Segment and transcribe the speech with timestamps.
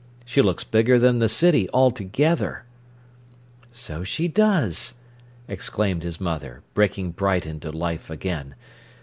[0.25, 2.63] She looks bigger than the city altogether."
[3.71, 4.95] "So she does!"
[5.47, 8.55] exclaimed his mother, breaking bright into life again.